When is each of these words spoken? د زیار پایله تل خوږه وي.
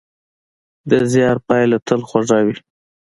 د 0.89 0.91
زیار 1.11 1.37
پایله 1.47 1.77
تل 1.87 2.01
خوږه 2.09 2.39
وي. 2.45 2.55